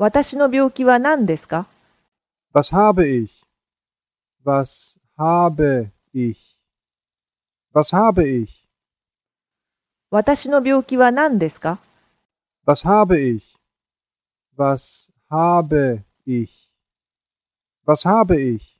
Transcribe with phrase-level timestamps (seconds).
[0.00, 1.66] 私の病気は何ですか
[2.54, 3.30] Was habe ich?
[4.44, 6.36] Was habe ich?
[7.74, 8.48] Was habe ich?
[10.12, 11.80] 私の病気は何ですか
[12.64, 13.42] Was habe ich?
[14.56, 16.48] Was habe ich?
[17.84, 18.77] Was habe ich?